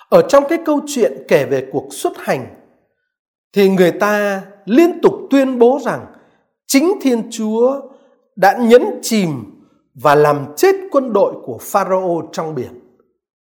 Ở 0.09 0.21
trong 0.21 0.43
cái 0.49 0.59
câu 0.65 0.79
chuyện 0.87 1.23
kể 1.27 1.45
về 1.45 1.67
cuộc 1.71 1.87
xuất 1.91 2.13
hành 2.17 2.47
thì 3.53 3.69
người 3.69 3.91
ta 3.91 4.41
liên 4.65 5.01
tục 5.01 5.13
tuyên 5.29 5.59
bố 5.59 5.79
rằng 5.85 6.05
chính 6.67 6.99
Thiên 7.01 7.31
Chúa 7.31 7.81
đã 8.35 8.57
nhấn 8.61 8.83
chìm 9.01 9.29
và 9.93 10.15
làm 10.15 10.45
chết 10.55 10.75
quân 10.91 11.13
đội 11.13 11.33
của 11.43 11.57
Pharaoh 11.61 12.25
trong 12.31 12.55
biển. 12.55 12.79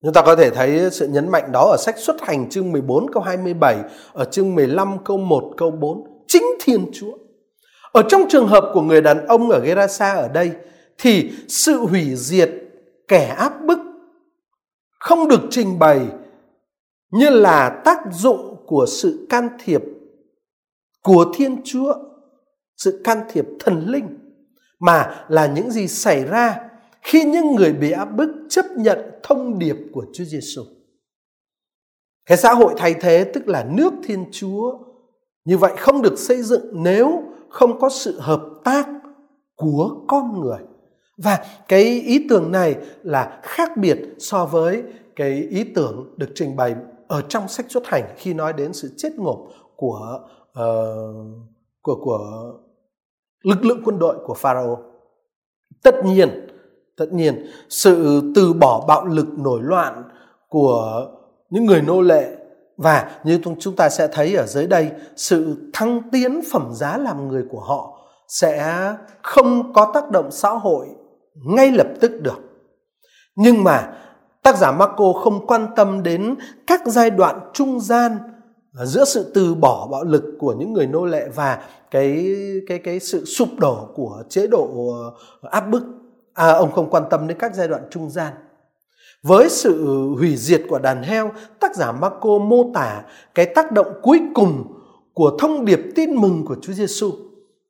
Chúng 0.04 0.14
ta 0.14 0.22
có 0.22 0.36
thể 0.36 0.50
thấy 0.50 0.90
sự 0.92 1.08
nhấn 1.08 1.32
mạnh 1.32 1.52
đó 1.52 1.70
ở 1.72 1.78
sách 1.80 1.98
xuất 1.98 2.22
hành 2.22 2.50
chương 2.50 2.72
14 2.72 3.12
câu 3.12 3.24
27, 3.24 3.78
ở 4.14 4.26
chương 4.26 4.56
15 4.56 4.98
câu 5.06 5.18
1 5.18 5.54
câu 5.58 5.72
4. 5.72 6.04
Chính 6.28 6.44
Thiên 6.64 6.92
Chúa. 6.94 7.18
Ở 7.96 8.04
trong 8.10 8.22
trường 8.30 8.48
hợp 8.48 8.72
của 8.74 8.82
người 8.82 9.02
đàn 9.02 9.28
ông 9.28 9.50
ở 9.50 9.60
Gerasa 9.60 10.14
ở 10.14 10.28
đây 10.28 10.52
thì 10.98 11.32
sự 11.48 11.78
hủy 11.78 12.16
diệt 12.16 12.52
kẻ 13.08 13.26
áp 13.26 13.66
bức 13.66 13.80
không 15.00 15.28
được 15.28 15.42
trình 15.50 15.80
bày 15.80 16.08
như 17.12 17.30
là 17.30 17.82
tác 17.86 18.00
dụng 18.12 18.66
của 18.68 18.86
sự 18.90 19.28
can 19.30 19.50
thiệp 19.64 19.82
của 21.04 21.26
Thiên 21.36 21.62
Chúa, 21.64 21.94
sự 22.78 23.02
can 23.04 23.22
thiệp 23.30 23.46
thần 23.60 23.86
linh 23.88 24.20
mà 24.80 25.26
là 25.30 25.48
những 25.48 25.72
gì 25.72 25.88
xảy 25.88 26.24
ra 26.24 26.60
khi 27.02 27.24
những 27.24 27.56
người 27.56 27.74
bị 27.74 27.92
áp 27.92 28.06
bức 28.06 28.30
chấp 28.50 28.66
nhận 28.78 29.00
thông 29.24 29.60
điệp 29.60 29.78
của 29.94 30.06
Chúa 30.14 30.24
Giêsu. 30.24 30.62
Cái 32.26 32.38
xã 32.38 32.54
hội 32.54 32.74
thay 32.78 32.94
thế 32.94 33.32
tức 33.34 33.48
là 33.48 33.66
nước 33.72 33.94
Thiên 34.04 34.26
Chúa 34.32 34.80
như 35.46 35.58
vậy 35.58 35.74
không 35.78 36.02
được 36.02 36.20
xây 36.20 36.42
dựng 36.44 36.84
nếu 36.84 37.24
không 37.50 37.80
có 37.80 37.90
sự 37.90 38.20
hợp 38.20 38.42
tác 38.64 38.88
của 39.56 39.90
con 40.08 40.40
người. 40.40 40.60
Và 41.18 41.46
cái 41.68 41.84
ý 41.84 42.28
tưởng 42.30 42.52
này 42.52 42.76
là 43.04 43.40
khác 43.44 43.78
biệt 43.78 43.98
so 44.20 44.46
với 44.46 44.84
cái 45.16 45.48
ý 45.50 45.64
tưởng 45.64 46.14
được 46.18 46.30
trình 46.36 46.56
bày 46.56 46.76
ở 47.08 47.22
trong 47.22 47.48
sách 47.48 47.66
xuất 47.70 47.88
hành 47.88 48.04
khi 48.18 48.34
nói 48.34 48.54
đến 48.54 48.74
sự 48.74 48.92
chết 48.98 49.10
ngộp 49.18 49.40
của 49.76 50.20
uh, 50.60 51.26
của 51.82 51.96
của 52.04 52.54
lực 53.44 53.66
lượng 53.66 53.82
quân 53.86 54.00
đội 54.00 54.16
của 54.26 54.34
Pharaoh. 54.34 54.80
Tất 55.84 55.96
nhiên, 56.06 56.48
tất 56.98 57.14
nhiên 57.14 57.48
sự 57.70 58.22
từ 58.36 58.54
bỏ 58.54 58.86
bạo 58.88 59.06
lực 59.06 59.28
nổi 59.38 59.60
loạn 59.64 60.04
của 60.50 61.08
những 61.50 61.66
người 61.66 61.82
nô 61.82 62.02
lệ 62.02 62.38
và 62.78 63.12
như 63.24 63.40
chúng 63.60 63.76
ta 63.76 63.90
sẽ 63.90 64.08
thấy 64.08 64.36
ở 64.36 64.46
dưới 64.46 64.68
đây 64.68 64.92
sự 65.16 65.70
thăng 65.74 66.02
tiến 66.12 66.42
phẩm 66.52 66.70
giá 66.74 66.98
làm 66.98 67.28
người 67.28 67.44
của 67.50 67.60
họ 67.60 68.00
sẽ 68.28 68.94
không 69.22 69.74
có 69.74 69.92
tác 69.94 70.12
động 70.12 70.32
xã 70.32 70.50
hội 70.50 70.88
ngay 71.46 71.72
lập 71.72 71.88
tức 72.02 72.12
được. 72.22 72.40
Nhưng 73.36 73.64
mà 73.64 73.94
tác 74.44 74.58
giả 74.58 74.72
Marco 74.72 75.14
không 75.24 75.48
quan 75.48 75.68
tâm 75.76 76.04
đến 76.04 76.36
các 76.68 76.82
giai 76.86 77.10
đoạn 77.10 77.40
trung 77.54 77.80
gian 77.80 78.18
giữa 78.84 79.06
sự 79.06 79.32
từ 79.34 79.56
bỏ 79.56 79.88
bạo 79.92 80.04
lực 80.04 80.24
của 80.40 80.54
những 80.54 80.74
người 80.74 80.88
nô 80.88 81.06
lệ 81.06 81.30
và 81.36 81.64
cái 81.92 82.36
cái 82.68 82.80
cái 82.80 83.00
sự 83.00 83.26
sụp 83.26 83.50
đổ 83.58 83.90
của 83.96 84.24
chế 84.30 84.48
độ 84.48 84.70
ờ, 85.42 85.50
áp 85.50 85.62
bức 85.62 85.84
à, 86.34 86.52
ông 86.52 86.72
không 86.72 86.90
quan 86.90 87.04
tâm 87.10 87.28
đến 87.28 87.38
các 87.38 87.56
giai 87.56 87.68
đoạn 87.68 87.82
trung 87.90 88.10
gian 88.10 88.34
với 89.26 89.50
sự 89.50 89.86
hủy 90.18 90.36
diệt 90.38 90.62
của 90.70 90.80
đàn 90.80 91.04
heo, 91.04 91.32
tác 91.60 91.76
giả 91.76 91.92
Marco 91.92 92.38
mô 92.38 92.72
tả 92.74 93.02
cái 93.36 93.46
tác 93.46 93.72
động 93.72 93.88
cuối 94.02 94.20
cùng 94.34 94.64
của 95.14 95.38
thông 95.40 95.66
điệp 95.66 95.82
tin 95.96 96.16
mừng 96.16 96.46
của 96.46 96.56
Chúa 96.62 96.74
Giêsu 96.74 97.12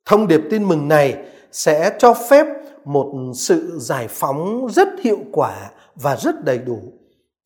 thông 0.04 0.26
điệp 0.26 0.40
tin 0.50 0.64
mừng 0.64 0.88
này 0.88 1.16
sẽ 1.52 1.96
cho 1.98 2.14
phép 2.30 2.46
một 2.84 3.32
sự 3.34 3.78
giải 3.78 4.08
phóng 4.08 4.68
rất 4.70 4.88
hiệu 5.00 5.18
quả 5.32 5.70
và 5.94 6.16
rất 6.16 6.44
đầy 6.44 6.58
đủ. 6.58 6.78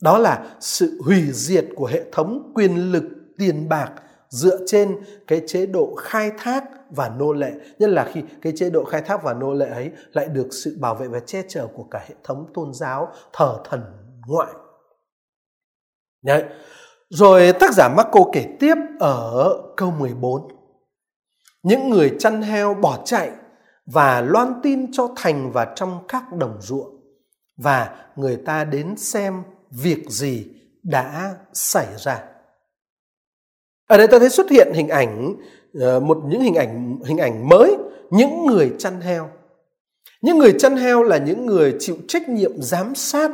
Đó 0.00 0.18
là 0.18 0.46
sự 0.60 1.00
hủy 1.04 1.22
diệt 1.32 1.66
của 1.74 1.86
hệ 1.86 2.02
thống 2.12 2.52
quyền 2.54 2.92
lực 2.92 3.04
tiền 3.38 3.68
bạc 3.68 3.90
dựa 4.30 4.58
trên 4.66 4.96
cái 5.26 5.42
chế 5.46 5.66
độ 5.66 5.94
khai 5.98 6.30
thác 6.38 6.64
và 6.90 7.08
nô 7.08 7.32
lệ. 7.32 7.52
Nhất 7.78 7.90
là 7.90 8.10
khi 8.12 8.22
cái 8.42 8.52
chế 8.56 8.70
độ 8.70 8.84
khai 8.84 9.02
thác 9.02 9.22
và 9.22 9.34
nô 9.34 9.52
lệ 9.52 9.68
ấy 9.68 9.90
lại 10.12 10.28
được 10.28 10.48
sự 10.50 10.76
bảo 10.80 10.94
vệ 10.94 11.08
và 11.08 11.20
che 11.20 11.42
chở 11.48 11.66
của 11.74 11.84
cả 11.90 12.04
hệ 12.08 12.14
thống 12.24 12.46
tôn 12.54 12.74
giáo, 12.74 13.12
thờ 13.32 13.58
thần, 13.64 13.82
ngoại. 14.26 14.52
Đấy. 16.22 16.44
Rồi 17.08 17.52
tác 17.52 17.74
giả 17.74 17.88
Marco 17.88 18.20
kể 18.32 18.56
tiếp 18.60 18.74
ở 19.00 19.54
câu 19.76 19.90
14 19.90 20.48
Những 21.62 21.90
người 21.90 22.16
chăn 22.18 22.42
heo 22.42 22.74
bỏ 22.74 22.98
chạy 23.04 23.30
và 23.86 24.20
loan 24.20 24.60
tin 24.62 24.92
cho 24.92 25.08
thành 25.16 25.52
và 25.52 25.72
trong 25.76 26.04
các 26.08 26.32
đồng 26.32 26.60
ruộng, 26.60 27.00
và 27.56 28.06
người 28.16 28.36
ta 28.36 28.64
đến 28.64 28.96
xem 28.96 29.42
việc 29.70 30.04
gì 30.08 30.46
đã 30.82 31.34
xảy 31.52 31.86
ra 31.96 32.29
ở 33.90 33.96
đây 33.96 34.08
ta 34.08 34.18
thấy 34.18 34.28
xuất 34.28 34.50
hiện 34.50 34.72
hình 34.74 34.88
ảnh 34.88 35.34
ờ, 35.80 36.00
một 36.00 36.18
những 36.28 36.40
hình 36.40 36.54
ảnh 36.54 36.98
hình 37.04 37.18
ảnh 37.18 37.48
mới, 37.48 37.76
những 38.10 38.46
người 38.46 38.72
chăn 38.78 39.00
heo. 39.00 39.28
Những 40.22 40.38
người 40.38 40.54
chăn 40.58 40.76
heo 40.76 41.02
là 41.02 41.18
những 41.18 41.46
người 41.46 41.76
chịu 41.78 41.96
trách 42.08 42.28
nhiệm 42.28 42.62
giám 42.62 42.94
sát 42.94 43.30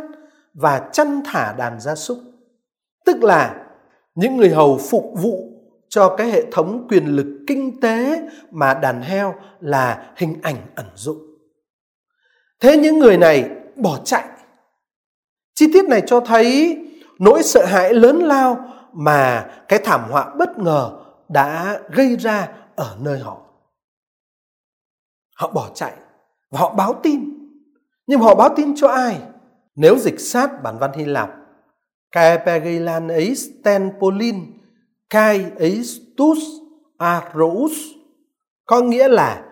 và 0.54 0.88
chăn 0.92 1.22
thả 1.25 1.52
đàn 1.58 1.80
gia 1.80 1.94
súc. 1.94 2.18
Tức 3.06 3.22
là 3.22 3.66
những 4.14 4.36
người 4.36 4.50
hầu 4.50 4.78
phục 4.78 5.04
vụ 5.22 5.50
cho 5.88 6.14
cái 6.16 6.30
hệ 6.30 6.44
thống 6.52 6.86
quyền 6.88 7.06
lực 7.06 7.26
kinh 7.46 7.80
tế 7.80 8.22
mà 8.50 8.75
đàn 8.75 9.02
heo 9.02 9.34
là 9.60 10.12
hình 10.16 10.36
ảnh 10.42 10.56
ẩn 10.75 10.86
dụ. 10.94 11.16
Thế 12.60 12.76
những 12.76 12.98
người 12.98 13.18
này 13.18 13.50
bỏ 13.76 13.98
chạy. 14.04 14.25
Chi 15.54 15.72
tiết 15.72 15.84
này 15.84 16.02
cho 16.06 16.20
thấy 16.20 16.78
nỗi 17.18 17.42
sợ 17.42 17.64
hãi 17.64 17.94
lớn 17.94 18.18
lao 18.18 18.75
mà 18.97 19.50
cái 19.69 19.79
thảm 19.85 20.11
họa 20.11 20.35
bất 20.38 20.59
ngờ 20.59 20.91
đã 21.29 21.79
gây 21.91 22.17
ra 22.17 22.49
ở 22.76 22.97
nơi 23.00 23.19
họ. 23.19 23.41
Họ 25.37 25.50
bỏ 25.50 25.71
chạy 25.75 25.93
và 26.50 26.61
họ 26.61 26.75
báo 26.75 27.00
tin. 27.03 27.33
Nhưng 28.07 28.21
họ 28.21 28.35
báo 28.35 28.49
tin 28.57 28.76
cho 28.76 28.88
ai? 28.88 29.21
Nếu 29.75 29.99
dịch 29.99 30.21
sát 30.21 30.62
bản 30.62 30.79
văn 30.79 30.93
Hy 30.95 31.05
Lạp, 31.05 31.31
Kai 32.12 32.38
ấy 33.09 33.35
Stenpolin, 33.35 34.37
Kai 35.11 35.50
ấy 35.59 35.85
Stus 35.85 36.38
Arous, 36.99 37.73
có 38.67 38.81
nghĩa 38.81 39.09
là 39.09 39.45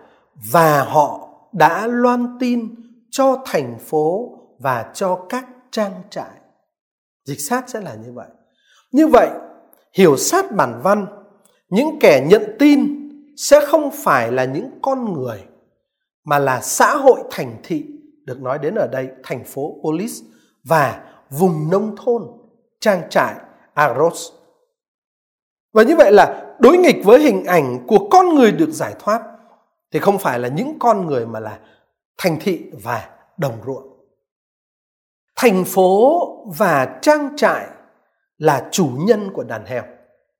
và 0.51 0.83
họ 0.83 1.29
đã 1.53 1.87
loan 1.87 2.37
tin 2.39 2.75
cho 3.11 3.43
thành 3.45 3.79
phố 3.79 4.31
và 4.59 4.91
cho 4.93 5.25
các 5.29 5.45
trang 5.71 6.01
trại. 6.09 6.31
Dịch 7.25 7.39
sát 7.39 7.69
sẽ 7.69 7.81
là 7.81 7.95
như 7.95 8.11
vậy. 8.13 8.27
Như 8.95 9.07
vậy, 9.07 9.29
hiểu 9.93 10.17
sát 10.17 10.51
bản 10.51 10.79
văn, 10.83 11.07
những 11.69 11.99
kẻ 11.99 12.25
nhận 12.29 12.55
tin 12.59 13.09
sẽ 13.37 13.65
không 13.65 13.91
phải 13.91 14.31
là 14.31 14.45
những 14.45 14.69
con 14.81 15.13
người 15.13 15.43
mà 16.23 16.39
là 16.39 16.61
xã 16.61 16.95
hội 16.95 17.19
thành 17.31 17.57
thị 17.63 17.85
được 18.25 18.41
nói 18.41 18.59
đến 18.59 18.75
ở 18.75 18.87
đây 18.87 19.07
thành 19.23 19.43
phố 19.43 19.75
Polis 19.83 20.21
và 20.63 21.03
vùng 21.29 21.69
nông 21.71 21.95
thôn 21.95 22.23
trang 22.79 23.01
trại 23.09 23.35
Aros. 23.73 24.31
Và 25.73 25.83
như 25.83 25.95
vậy 25.95 26.11
là 26.11 26.55
đối 26.59 26.77
nghịch 26.77 27.05
với 27.05 27.19
hình 27.19 27.45
ảnh 27.45 27.87
của 27.87 28.09
con 28.11 28.35
người 28.35 28.51
được 28.51 28.69
giải 28.69 28.95
thoát 28.99 29.21
thì 29.91 29.99
không 29.99 30.17
phải 30.17 30.39
là 30.39 30.47
những 30.47 30.79
con 30.79 31.05
người 31.05 31.25
mà 31.25 31.39
là 31.39 31.59
thành 32.17 32.37
thị 32.41 32.65
và 32.83 33.09
đồng 33.37 33.57
ruộng. 33.65 34.05
Thành 35.35 35.63
phố 35.65 36.21
và 36.57 36.99
trang 37.01 37.29
trại 37.37 37.67
là 38.37 38.67
chủ 38.71 38.89
nhân 38.97 39.29
của 39.33 39.43
đàn 39.43 39.65
heo. 39.65 39.83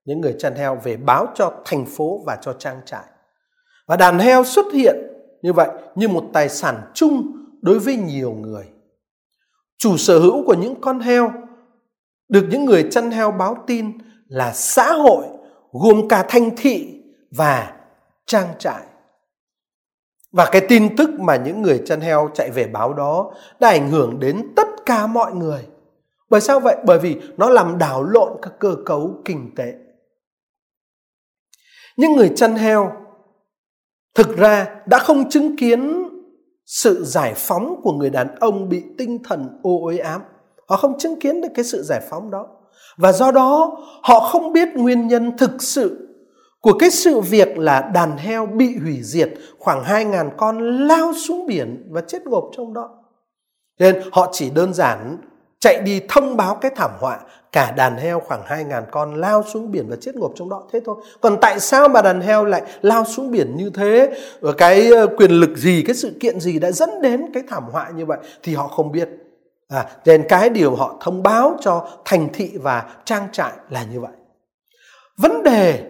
Những 0.06 0.22
người 0.22 0.36
chăn 0.40 0.56
heo 0.56 0.76
về 0.84 0.98
báo 0.98 1.28
cho 1.36 1.54
thành 1.66 1.86
phố 1.86 2.22
và 2.26 2.38
cho 2.42 2.54
trang 2.54 2.82
trại. 2.86 3.04
Và 3.88 3.96
đàn 3.96 4.20
heo 4.20 4.44
xuất 4.44 4.66
hiện 4.74 4.96
như 5.42 5.54
vậy 5.54 5.70
như 5.96 6.08
một 6.08 6.24
tài 6.34 6.50
sản 6.50 6.92
chung 6.94 7.32
đối 7.62 7.80
với 7.80 7.96
nhiều 7.96 8.32
người. 8.32 8.66
chủ 9.78 9.98
sở 9.98 10.20
hữu 10.20 10.46
của 10.46 10.54
những 10.54 10.82
con 10.82 11.00
heo, 11.00 11.32
được 12.30 12.48
những 12.50 12.66
người 12.66 12.88
chăn 12.92 13.12
heo 13.12 13.32
báo 13.32 13.58
tin 13.68 13.92
là 14.28 14.54
xã 14.54 14.94
hội, 14.94 15.26
gồm 15.72 16.08
cả 16.08 16.26
thành 16.30 16.50
thị 16.58 17.02
và 17.32 17.74
trang 18.26 18.48
trại. 18.60 18.84
Và 20.32 20.50
cái 20.52 20.66
tin 20.70 20.96
tức 20.96 21.10
mà 21.20 21.36
những 21.36 21.62
người 21.62 21.82
chăn 21.86 22.02
heo 22.02 22.30
chạy 22.34 22.50
về 22.52 22.68
báo 22.68 22.94
đó 22.94 23.32
đã 23.60 23.70
ảnh 23.70 23.90
hưởng 23.90 24.20
đến 24.20 24.54
tất 24.56 24.68
cả 24.86 25.08
mọi 25.08 25.34
người. 25.34 25.68
Bởi 26.30 26.42
sao 26.42 26.60
vậy? 26.60 26.76
Bởi 26.86 27.00
vì 27.00 27.18
nó 27.38 27.50
làm 27.50 27.78
đảo 27.78 28.04
lộn 28.04 28.38
các 28.42 28.54
cơ 28.60 28.76
cấu 28.86 29.22
kinh 29.26 29.56
tế. 29.56 29.74
Những 31.98 32.14
người 32.14 32.32
chăn 32.36 32.56
heo 32.56 32.92
thực 34.16 34.38
ra 34.38 34.76
đã 34.86 35.00
không 35.00 35.30
chứng 35.30 35.58
kiến 35.58 36.10
sự 36.66 37.04
giải 37.04 37.34
phóng 37.36 37.82
của 37.84 37.92
người 37.92 38.10
đàn 38.10 38.36
ông 38.36 38.70
bị 38.70 38.84
tinh 38.98 39.24
thần 39.24 39.60
ô 39.64 39.86
uế 39.86 39.98
ám. 39.98 40.22
Họ 40.68 40.78
không 40.78 41.00
chứng 41.00 41.20
kiến 41.20 41.42
được 41.42 41.50
cái 41.56 41.66
sự 41.66 41.84
giải 41.84 42.02
phóng 42.10 42.32
đó. 42.32 42.48
Và 42.98 43.12
do 43.12 43.32
đó, 43.32 43.78
họ 44.04 44.20
không 44.20 44.54
biết 44.54 44.68
nguyên 44.76 45.08
nhân 45.08 45.38
thực 45.38 45.62
sự 45.62 46.02
của 46.62 46.74
cái 46.80 46.90
sự 46.90 47.20
việc 47.20 47.58
là 47.58 47.92
đàn 47.94 48.18
heo 48.18 48.46
bị 48.46 48.78
hủy 48.78 49.00
diệt, 49.02 49.34
khoảng 49.60 49.84
2.000 49.84 50.30
con 50.38 50.88
lao 50.88 51.14
xuống 51.14 51.46
biển 51.48 51.88
và 51.92 52.02
chết 52.02 52.28
ngộp 52.28 52.44
trong 52.58 52.74
đó. 52.74 52.90
Nên 53.80 54.02
họ 54.12 54.30
chỉ 54.32 54.50
đơn 54.50 54.74
giản 54.74 55.18
chạy 55.66 55.82
đi 55.82 56.02
thông 56.10 56.38
báo 56.38 56.56
cái 56.56 56.72
thảm 56.76 56.92
họa 57.00 57.20
cả 57.52 57.72
đàn 57.72 57.98
heo 57.98 58.20
khoảng 58.20 58.42
2.000 58.44 58.84
con 58.92 59.16
lao 59.16 59.44
xuống 59.44 59.72
biển 59.72 59.86
và 59.90 59.96
chết 60.02 60.16
ngộp 60.16 60.32
trong 60.36 60.50
đó 60.50 60.64
thế 60.74 60.80
thôi. 60.86 60.96
Còn 61.22 61.38
tại 61.42 61.60
sao 61.60 61.90
mà 61.90 62.02
đàn 62.02 62.22
heo 62.22 62.46
lại 62.46 62.62
lao 62.82 63.06
xuống 63.06 63.32
biển 63.32 63.58
như 63.58 63.70
thế? 63.70 64.18
Và 64.40 64.52
cái 64.58 64.92
ờ, 64.92 65.08
quyền 65.18 65.32
lực 65.32 65.58
gì, 65.58 65.84
cái 65.88 65.96
sự 65.96 66.18
kiện 66.20 66.40
gì 66.40 66.60
đã 66.60 66.72
dẫn 66.72 67.02
đến 67.02 67.34
cái 67.34 67.44
thảm 67.50 67.64
họa 67.72 67.90
như 67.96 68.06
vậy 68.06 68.18
thì 68.44 68.56
họ 68.56 68.68
không 68.68 68.92
biết. 68.92 69.10
À, 69.68 69.86
nên 70.06 70.24
cái 70.30 70.50
điều 70.50 70.76
họ 70.76 70.98
thông 71.02 71.24
báo 71.24 71.58
cho 71.62 71.88
thành 72.06 72.28
thị 72.34 72.52
và 72.62 72.86
trang 73.06 73.28
trại 73.32 73.52
là 73.70 73.84
như 73.84 74.00
vậy. 74.00 74.14
Vấn 75.18 75.44
đề 75.44 75.84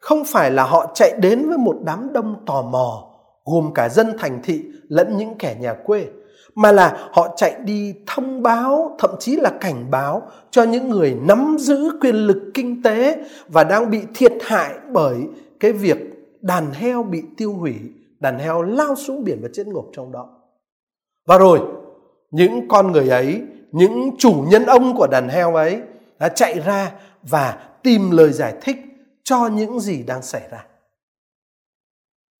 không 0.00 0.24
phải 0.24 0.50
là 0.50 0.64
họ 0.64 0.90
chạy 0.94 1.12
đến 1.18 1.48
với 1.48 1.58
một 1.58 1.76
đám 1.84 2.12
đông 2.12 2.34
tò 2.46 2.62
mò 2.62 3.04
gồm 3.44 3.74
cả 3.74 3.88
dân 3.88 4.16
thành 4.18 4.40
thị 4.42 4.64
lẫn 4.88 5.16
những 5.16 5.34
kẻ 5.38 5.56
nhà 5.60 5.74
quê 5.84 6.06
mà 6.54 6.72
là 6.72 7.08
họ 7.12 7.34
chạy 7.36 7.54
đi 7.64 7.94
thông 8.06 8.42
báo, 8.42 8.96
thậm 8.98 9.10
chí 9.20 9.36
là 9.36 9.50
cảnh 9.60 9.90
báo 9.90 10.22
cho 10.50 10.62
những 10.62 10.90
người 10.90 11.16
nắm 11.22 11.56
giữ 11.60 11.90
quyền 12.00 12.14
lực 12.14 12.50
kinh 12.54 12.82
tế 12.82 13.24
và 13.48 13.64
đang 13.64 13.90
bị 13.90 14.00
thiệt 14.14 14.32
hại 14.42 14.74
bởi 14.92 15.16
cái 15.60 15.72
việc 15.72 15.98
đàn 16.40 16.70
heo 16.70 17.02
bị 17.02 17.22
tiêu 17.36 17.52
hủy, 17.52 17.74
đàn 18.20 18.38
heo 18.38 18.62
lao 18.62 18.94
xuống 18.96 19.24
biển 19.24 19.38
và 19.42 19.48
chết 19.52 19.66
ngộp 19.66 19.86
trong 19.92 20.12
đó. 20.12 20.28
Và 21.26 21.38
rồi, 21.38 21.60
những 22.30 22.68
con 22.68 22.92
người 22.92 23.08
ấy, 23.08 23.42
những 23.72 24.10
chủ 24.18 24.44
nhân 24.48 24.66
ông 24.66 24.96
của 24.96 25.06
đàn 25.06 25.28
heo 25.28 25.54
ấy 25.54 25.80
đã 26.18 26.28
chạy 26.28 26.60
ra 26.60 26.92
và 27.22 27.68
tìm 27.82 28.10
lời 28.10 28.32
giải 28.32 28.54
thích 28.60 28.76
cho 29.22 29.48
những 29.48 29.80
gì 29.80 30.02
đang 30.02 30.22
xảy 30.22 30.42
ra. 30.50 30.66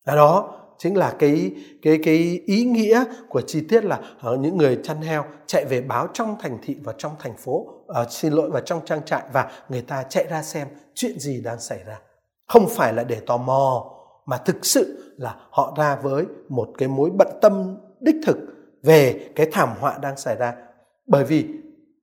Đó 0.06 0.54
chính 0.78 0.96
là 0.96 1.14
cái 1.18 1.52
cái 1.82 1.98
cái 2.04 2.40
ý 2.46 2.64
nghĩa 2.64 3.04
của 3.28 3.40
chi 3.40 3.66
tiết 3.68 3.84
là 3.84 4.00
ờ, 4.20 4.36
những 4.36 4.56
người 4.56 4.78
chăn 4.82 5.00
heo 5.00 5.24
chạy 5.46 5.64
về 5.64 5.80
báo 5.80 6.08
trong 6.12 6.36
thành 6.40 6.58
thị 6.62 6.76
và 6.84 6.94
trong 6.98 7.12
thành 7.18 7.36
phố 7.36 7.52
uh, 7.52 8.10
xin 8.10 8.32
lỗi 8.32 8.50
và 8.50 8.60
trong 8.60 8.80
trang 8.84 9.04
trại 9.04 9.22
và 9.32 9.50
người 9.68 9.82
ta 9.82 10.02
chạy 10.02 10.26
ra 10.30 10.42
xem 10.42 10.68
chuyện 10.94 11.18
gì 11.18 11.40
đang 11.40 11.60
xảy 11.60 11.78
ra. 11.86 12.00
Không 12.48 12.68
phải 12.68 12.92
là 12.92 13.04
để 13.04 13.20
tò 13.26 13.36
mò 13.36 13.94
mà 14.26 14.36
thực 14.36 14.66
sự 14.66 15.14
là 15.16 15.36
họ 15.50 15.74
ra 15.78 15.96
với 16.02 16.24
một 16.48 16.68
cái 16.78 16.88
mối 16.88 17.10
bận 17.10 17.28
tâm 17.42 17.76
đích 18.00 18.16
thực 18.26 18.36
về 18.82 19.30
cái 19.36 19.48
thảm 19.52 19.68
họa 19.80 19.98
đang 20.02 20.16
xảy 20.16 20.36
ra. 20.36 20.54
Bởi 21.06 21.24
vì 21.24 21.46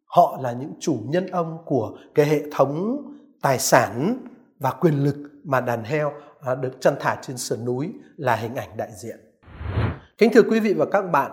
họ 0.05 0.39
là 0.41 0.51
những 0.51 0.73
chủ 0.79 0.99
nhân 1.05 1.27
ông 1.27 1.57
của 1.65 1.97
cái 2.15 2.25
hệ 2.25 2.41
thống 2.51 2.97
tài 3.41 3.59
sản 3.59 4.17
và 4.59 4.71
quyền 4.71 5.03
lực 5.03 5.15
mà 5.45 5.61
đàn 5.61 5.83
heo 5.83 6.13
à, 6.41 6.55
được 6.55 6.81
chăn 6.81 6.95
thả 6.99 7.17
trên 7.21 7.37
sườn 7.37 7.65
núi 7.65 7.93
là 8.17 8.35
hình 8.35 8.55
ảnh 8.55 8.77
đại 8.77 8.89
diện. 9.01 9.17
Kính 10.17 10.31
thưa 10.33 10.41
quý 10.41 10.59
vị 10.59 10.73
và 10.73 10.85
các 10.91 11.01
bạn, 11.01 11.31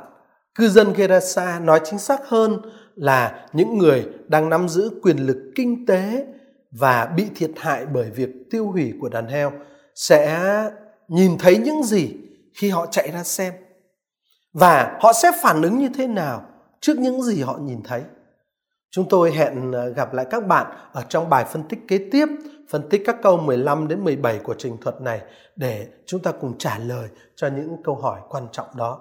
cư 0.54 0.68
dân 0.68 0.92
Gerasa 0.92 1.58
nói 1.58 1.80
chính 1.84 1.98
xác 1.98 2.20
hơn 2.28 2.60
là 2.94 3.46
những 3.52 3.78
người 3.78 4.06
đang 4.28 4.48
nắm 4.48 4.68
giữ 4.68 4.90
quyền 5.02 5.16
lực 5.16 5.52
kinh 5.56 5.86
tế 5.86 6.26
và 6.70 7.06
bị 7.06 7.26
thiệt 7.34 7.50
hại 7.56 7.86
bởi 7.86 8.10
việc 8.10 8.30
tiêu 8.50 8.70
hủy 8.70 8.92
của 9.00 9.08
đàn 9.08 9.26
heo 9.26 9.52
sẽ 9.94 10.70
nhìn 11.08 11.38
thấy 11.38 11.58
những 11.58 11.82
gì 11.82 12.14
khi 12.54 12.70
họ 12.70 12.86
chạy 12.86 13.10
ra 13.10 13.24
xem 13.24 13.54
và 14.52 14.98
họ 15.00 15.12
sẽ 15.12 15.32
phản 15.42 15.62
ứng 15.62 15.78
như 15.78 15.88
thế 15.94 16.06
nào 16.06 16.46
trước 16.80 16.98
những 16.98 17.22
gì 17.22 17.42
họ 17.42 17.58
nhìn 17.58 17.82
thấy. 17.82 18.02
Chúng 18.90 19.08
tôi 19.08 19.32
hẹn 19.32 19.70
gặp 19.96 20.14
lại 20.14 20.26
các 20.30 20.46
bạn 20.46 20.66
ở 20.92 21.02
trong 21.08 21.30
bài 21.30 21.44
phân 21.44 21.62
tích 21.68 21.78
kế 21.88 22.08
tiếp 22.12 22.26
phân 22.72 22.88
tích 22.88 23.02
các 23.06 23.16
câu 23.22 23.36
15 23.36 23.88
đến 23.88 24.04
17 24.04 24.38
của 24.38 24.54
trình 24.58 24.76
thuật 24.80 25.00
này 25.00 25.20
để 25.56 25.88
chúng 26.06 26.22
ta 26.22 26.32
cùng 26.32 26.58
trả 26.58 26.78
lời 26.78 27.08
cho 27.36 27.48
những 27.48 27.76
câu 27.84 27.94
hỏi 27.94 28.20
quan 28.28 28.46
trọng 28.52 28.66
đó. 28.76 29.00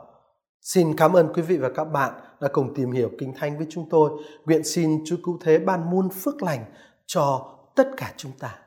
Xin 0.62 0.95
cảm 0.97 1.13
ơn 1.13 1.34
quý 1.34 1.41
vị 1.41 1.57
và 1.57 1.69
các 1.75 1.84
bạn 1.84 2.13
đã 2.41 2.47
cùng 2.47 2.73
tìm 2.73 2.91
hiểu 2.91 3.10
Kinh 3.19 3.34
Thánh 3.36 3.57
với 3.57 3.67
chúng 3.69 3.89
tôi. 3.89 4.12
Nguyện 4.45 4.63
xin 4.63 5.03
Chúa 5.05 5.15
Cứu 5.25 5.39
Thế 5.43 5.60
ban 5.60 5.91
muôn 5.91 6.10
phước 6.10 6.43
lành 6.43 6.65
cho 7.05 7.55
tất 7.75 7.88
cả 7.97 8.13
chúng 8.17 8.31
ta. 8.39 8.60